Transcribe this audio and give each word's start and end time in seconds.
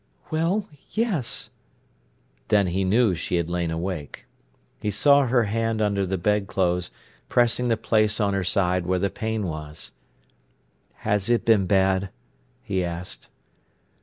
"Well, 0.31 0.67
yes!" 0.89 1.51
Then 2.47 2.65
he 2.65 2.83
knew 2.83 3.13
she 3.13 3.35
had 3.35 3.51
lain 3.51 3.69
awake. 3.69 4.25
He 4.79 4.89
saw 4.89 5.27
her 5.27 5.43
hand 5.43 5.79
under 5.79 6.07
the 6.07 6.17
bedclothes, 6.17 6.89
pressing 7.29 7.67
the 7.67 7.77
place 7.77 8.19
on 8.19 8.33
her 8.33 8.43
side 8.43 8.87
where 8.87 8.97
the 8.97 9.11
pain 9.11 9.45
was. 9.45 9.91
"Has 11.05 11.29
it 11.29 11.45
been 11.45 11.67
bad?" 11.67 12.09
he 12.63 12.83
asked. 12.83 13.29